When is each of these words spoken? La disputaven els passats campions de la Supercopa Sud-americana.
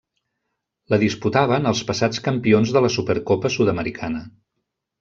La 0.93 0.97
disputaven 1.03 1.71
els 1.73 1.83
passats 1.91 2.23
campions 2.29 2.73
de 2.77 2.83
la 2.87 2.91
Supercopa 2.97 3.53
Sud-americana. 3.59 4.27